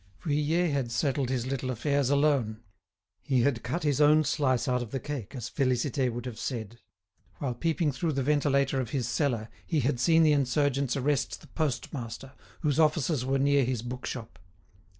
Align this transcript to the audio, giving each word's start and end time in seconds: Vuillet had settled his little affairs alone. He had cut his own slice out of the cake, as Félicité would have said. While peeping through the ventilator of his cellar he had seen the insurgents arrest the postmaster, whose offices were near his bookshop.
Vuillet 0.23 0.71
had 0.71 0.91
settled 0.91 1.29
his 1.29 1.45
little 1.45 1.69
affairs 1.69 2.09
alone. 2.09 2.63
He 3.21 3.41
had 3.41 3.61
cut 3.61 3.83
his 3.83 4.01
own 4.01 4.23
slice 4.23 4.67
out 4.67 4.81
of 4.81 4.89
the 4.89 4.99
cake, 4.99 5.35
as 5.35 5.47
Félicité 5.47 6.11
would 6.11 6.25
have 6.25 6.39
said. 6.39 6.79
While 7.37 7.53
peeping 7.53 7.91
through 7.91 8.13
the 8.13 8.23
ventilator 8.23 8.81
of 8.81 8.89
his 8.89 9.07
cellar 9.07 9.47
he 9.63 9.81
had 9.81 9.99
seen 9.99 10.23
the 10.23 10.33
insurgents 10.33 10.97
arrest 10.97 11.41
the 11.41 11.47
postmaster, 11.49 12.33
whose 12.61 12.79
offices 12.79 13.23
were 13.25 13.37
near 13.37 13.63
his 13.63 13.83
bookshop. 13.83 14.39